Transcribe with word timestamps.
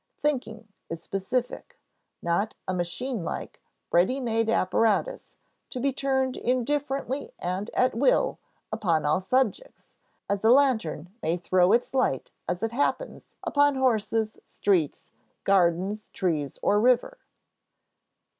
Thinking 0.19 0.67
is 0.89 0.99
specific, 1.03 1.77
not 2.23 2.55
a 2.67 2.73
machine 2.73 3.23
like, 3.23 3.61
ready 3.91 4.19
made 4.19 4.49
apparatus 4.49 5.37
to 5.69 5.79
be 5.79 5.93
turned 5.93 6.37
indifferently 6.37 7.35
and 7.37 7.69
at 7.75 7.93
will 7.93 8.39
upon 8.71 9.05
all 9.05 9.19
subjects, 9.19 9.97
as 10.27 10.43
a 10.43 10.49
lantern 10.49 11.13
may 11.21 11.37
throw 11.37 11.71
its 11.71 11.93
light 11.93 12.31
as 12.49 12.63
it 12.63 12.71
happens 12.71 13.35
upon 13.43 13.75
horses, 13.75 14.39
streets, 14.43 15.11
gardens, 15.43 16.09
trees, 16.09 16.57
or 16.63 16.79
river. 16.79 17.19